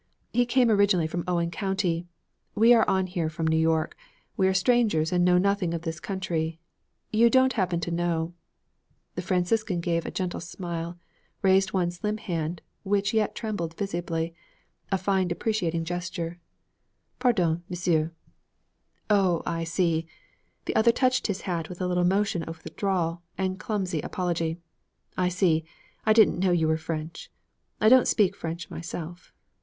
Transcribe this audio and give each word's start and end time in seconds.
He 0.33 0.47
came 0.47 0.71
originally 0.71 1.05
from 1.05 1.23
Owen 1.27 1.51
County. 1.51 2.07
We 2.55 2.73
are 2.73 2.89
on 2.89 3.05
here 3.05 3.29
from 3.29 3.45
New 3.45 3.55
York. 3.59 3.95
We 4.35 4.47
are 4.47 4.53
strangers 4.55 5.11
and 5.11 5.23
we 5.23 5.25
know 5.25 5.37
nothing 5.37 5.75
of 5.75 5.83
this 5.83 5.99
country. 5.99 6.57
You 7.13 7.29
don't 7.29 7.53
happen 7.53 7.79
to 7.81 7.91
know' 7.91 8.33
The 9.13 9.21
Franciscan 9.21 9.79
gave 9.79 10.07
a 10.07 10.09
gentle 10.09 10.39
smile, 10.39 10.97
raised 11.43 11.71
one 11.71 11.91
slim 11.91 12.17
hand, 12.17 12.63
which 12.81 13.13
yet 13.13 13.35
trembled 13.35 13.77
visibly 13.77 14.33
a 14.91 14.97
fine 14.97 15.27
deprecating 15.27 15.85
gesture. 15.85 16.39
'Pardon, 17.19 17.63
m 17.69 17.75
'sieu!' 17.75 18.09
'Oh, 19.07 19.43
I 19.45 19.63
see.' 19.63 20.07
The 20.65 20.75
other 20.75 20.91
touched 20.91 21.27
his 21.27 21.41
hat 21.41 21.69
with 21.69 21.79
a 21.79 21.85
little 21.85 22.05
motion 22.05 22.41
of 22.41 22.63
withdrawal 22.63 23.21
and 23.37 23.59
clumsy 23.59 24.01
apology. 24.01 24.57
'I 25.15 25.29
see. 25.29 25.63
I 26.07 26.13
didn't 26.13 26.39
know 26.39 26.49
you 26.51 26.67
were 26.67 26.77
French. 26.77 27.29
I 27.79 27.87
don't 27.87 28.07
speak 28.07 28.35
French 28.35 28.67
myself. 28.71 29.31